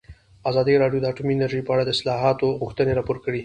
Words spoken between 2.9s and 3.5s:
راپور کړې.